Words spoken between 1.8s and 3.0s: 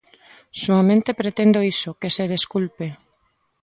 que se desculpe.